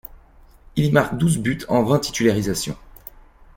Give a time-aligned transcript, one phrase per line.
[0.77, 2.75] Il y marque douze buts en vingt titularisations.